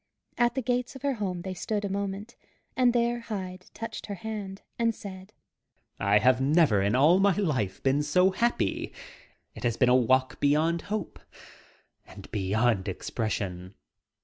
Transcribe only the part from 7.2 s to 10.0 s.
life, been so happy. It has been a